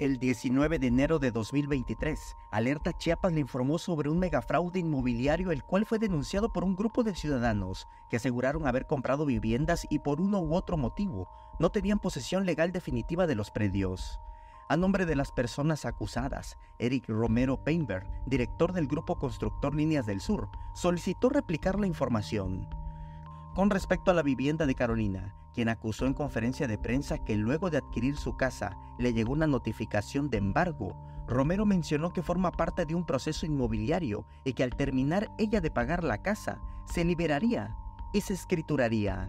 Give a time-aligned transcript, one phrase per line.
[0.00, 5.62] El 19 de enero de 2023, Alerta Chiapas le informó sobre un megafraude inmobiliario el
[5.62, 10.22] cual fue denunciado por un grupo de ciudadanos que aseguraron haber comprado viviendas y por
[10.22, 11.28] uno u otro motivo
[11.58, 14.18] no tenían posesión legal definitiva de los predios.
[14.70, 20.22] A nombre de las personas acusadas, Eric Romero Painberg, director del grupo constructor Líneas del
[20.22, 22.70] Sur, solicitó replicar la información.
[23.54, 27.70] Con respecto a la vivienda de Carolina, quien acusó en conferencia de prensa que luego
[27.70, 30.96] de adquirir su casa le llegó una notificación de embargo,
[31.26, 35.70] Romero mencionó que forma parte de un proceso inmobiliario y que al terminar ella de
[35.70, 37.76] pagar la casa, se liberaría
[38.12, 39.28] y se escrituraría.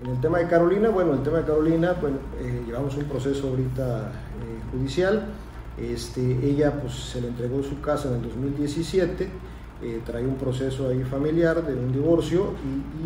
[0.00, 3.48] En el tema de Carolina, bueno, el tema de Carolina, bueno, eh, llevamos un proceso
[3.48, 5.26] ahorita eh, judicial.
[5.76, 9.28] Este, ella pues se le entregó su casa en el 2017
[9.80, 12.54] eh, traía un proceso ahí familiar de un divorcio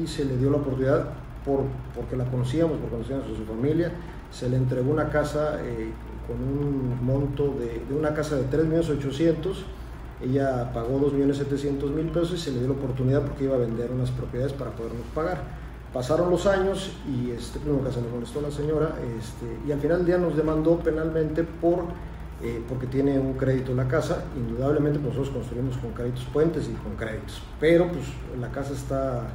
[0.01, 1.11] y, se le dio la oportunidad,
[1.45, 1.63] por,
[1.95, 3.93] porque la conocíamos, porque conocíamos a su familia,
[4.31, 5.91] se le entregó una casa eh,
[6.27, 9.55] con un monto de, de, una casa de 3.800.000,
[10.23, 14.11] ella pagó 2.700.000 pesos y se le dio la oportunidad porque iba a vender unas
[14.11, 15.43] propiedades para podernos pagar.
[15.93, 19.99] Pasaron los años y este, nunca se le molestó la señora este, y al final
[19.99, 21.85] del día nos demandó penalmente por
[22.45, 24.25] eh, porque tiene un crédito en la casa.
[24.37, 28.05] Indudablemente pues, nosotros construimos con créditos puentes y con créditos, pero pues
[28.41, 29.29] la casa está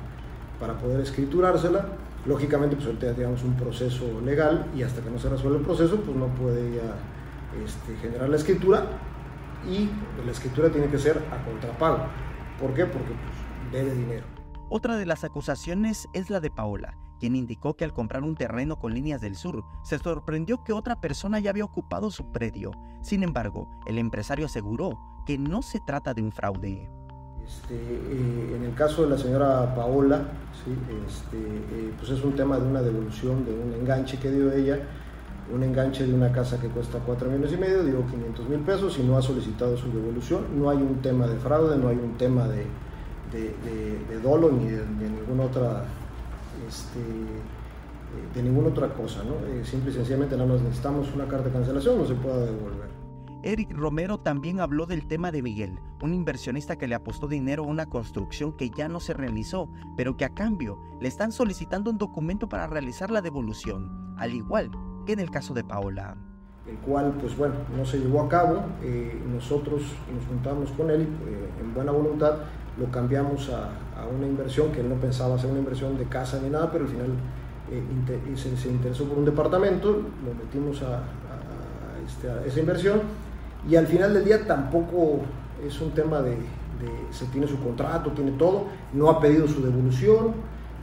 [0.59, 1.87] para poder escriturársela.
[2.25, 5.97] Lógicamente pues ahorita digamos un proceso legal y hasta que no se resuelva el proceso
[6.01, 8.83] pues no puede ya este, generar la escritura
[9.69, 9.89] y
[10.25, 12.05] la escritura tiene que ser a contrapago.
[12.59, 12.85] ¿Por qué?
[12.85, 14.25] Porque pues, debe dinero.
[14.69, 18.77] Otra de las acusaciones es la de Paola, quien indicó que al comprar un terreno
[18.77, 22.71] con líneas del sur, se sorprendió que otra persona ya había ocupado su predio.
[23.01, 26.89] Sin embargo, el empresario aseguró que no se trata de un fraude.
[27.47, 30.21] Este, eh, en el caso de la señora Paola,
[31.07, 34.79] este, eh, pues es un tema de una devolución de un enganche que dio ella,
[35.53, 38.99] un enganche de una casa que cuesta 4 millones y medio, dio 500 mil pesos
[38.99, 40.59] y no ha solicitado su devolución.
[40.59, 42.65] No hay un tema de fraude, no hay un tema de,
[44.21, 45.85] dolo ni de ninguna otra
[46.67, 49.35] este, eh, de ninguna otra cosa, ¿no?
[49.65, 52.96] Simple y sencillamente nada más necesitamos una carta de cancelación, no se pueda devolver.
[53.47, 57.67] Eric Romero también habló del tema de Miguel, un inversionista que le apostó dinero a
[57.67, 61.97] una construcción que ya no se realizó, pero que a cambio le están solicitando un
[61.97, 64.69] documento para realizar la devolución, al igual
[65.05, 66.17] que en el caso de Paola.
[66.67, 68.65] El cual, pues bueno, no se llevó a cabo.
[68.83, 69.81] Eh, nosotros
[70.13, 71.07] nos juntamos con él
[71.61, 72.39] en buena voluntad
[72.77, 73.69] lo cambiamos a,
[74.13, 76.91] una inversión que él no pensaba hacer una inversión de casa ni nada, pero al
[76.91, 77.11] final
[77.71, 80.83] eh, se, interesó por un departamento, lo metimos
[82.05, 83.01] este, a, esa inversión
[83.69, 85.21] y al final del día tampoco
[85.65, 89.61] es un tema de, de, se tiene su contrato, tiene todo, no ha pedido su
[89.61, 90.33] devolución,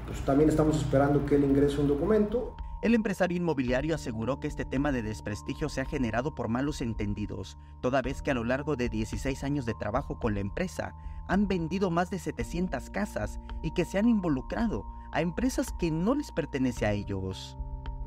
[0.07, 2.55] pues también estamos esperando que él ingrese un documento.
[2.83, 7.57] El empresario inmobiliario aseguró que este tema de desprestigio se ha generado por malos entendidos,
[7.81, 10.95] toda vez que a lo largo de 16 años de trabajo con la empresa
[11.27, 16.15] han vendido más de 700 casas y que se han involucrado a empresas que no
[16.15, 17.57] les pertenece a ellos.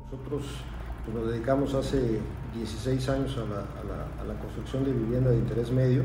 [0.04, 0.44] Nosotros
[1.14, 2.20] nos dedicamos hace
[2.54, 6.02] 16 años a la, construcción de vivienda de interés medio.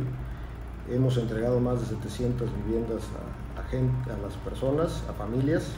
[0.90, 3.44] Hemos entregado más de 700 viviendas a,
[3.78, 5.72] a las personas, a familias.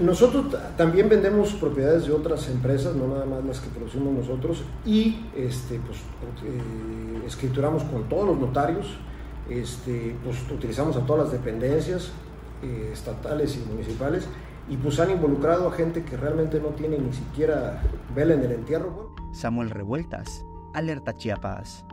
[0.00, 5.26] Nosotros también vendemos propiedades de otras empresas, no nada más las que producimos nosotros, y
[5.36, 5.98] este, pues,
[6.44, 8.86] eh, escrituramos con todos los notarios,
[9.50, 12.12] este, pues, utilizamos a todas las dependencias
[12.62, 14.26] eh, estatales y municipales,
[14.68, 17.80] y pues han involucrado a gente que realmente no tiene ni siquiera
[18.14, 19.14] vela en el entierro.
[19.32, 21.84] Samuel Revueltas, Alerta Chiapas.